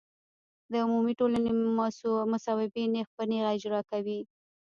د 0.71 0.73
عمومي 0.83 1.13
ټولنې 1.19 1.51
مصوبې 2.31 2.83
نېغ 2.93 3.07
په 3.15 3.23
نېغه 3.29 3.49
اجرا 3.55 3.81
کوي. 3.91 4.19